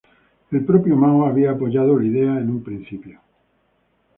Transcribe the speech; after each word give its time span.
El 0.49 0.65
propio 0.65 0.95
Mao 0.95 1.27
había 1.27 1.51
apoyado 1.51 1.99
la 1.99 2.05
idea 2.05 2.39
en 2.39 2.49
un 2.49 2.63
principio. 2.63 3.21